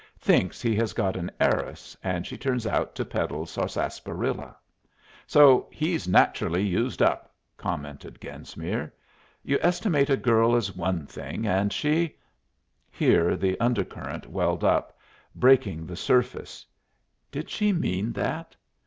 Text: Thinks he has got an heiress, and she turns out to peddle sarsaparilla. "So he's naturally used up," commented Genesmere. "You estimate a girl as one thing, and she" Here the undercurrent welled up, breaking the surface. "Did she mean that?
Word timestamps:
Thinks 0.17 0.63
he 0.63 0.75
has 0.77 0.93
got 0.93 1.15
an 1.15 1.29
heiress, 1.39 1.95
and 2.03 2.25
she 2.25 2.35
turns 2.35 2.65
out 2.65 2.95
to 2.95 3.05
peddle 3.05 3.45
sarsaparilla. 3.45 4.55
"So 5.27 5.67
he's 5.71 6.07
naturally 6.07 6.63
used 6.63 7.03
up," 7.03 7.31
commented 7.55 8.17
Genesmere. 8.19 8.91
"You 9.43 9.59
estimate 9.61 10.09
a 10.09 10.17
girl 10.17 10.55
as 10.55 10.75
one 10.75 11.05
thing, 11.05 11.45
and 11.45 11.71
she" 11.71 12.17
Here 13.01 13.35
the 13.35 13.59
undercurrent 13.59 14.27
welled 14.27 14.63
up, 14.63 14.97
breaking 15.35 15.85
the 15.85 15.95
surface. 15.95 16.65
"Did 17.31 17.47
she 17.51 17.71
mean 17.71 18.11
that? 18.13 18.55